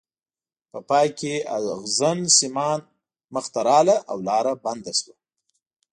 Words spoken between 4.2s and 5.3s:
لاره بنده شوه.